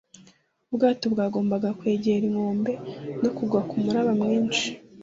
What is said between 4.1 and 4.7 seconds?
mwinshi